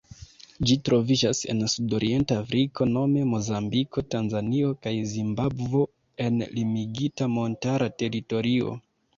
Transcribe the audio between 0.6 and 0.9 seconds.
Ĝi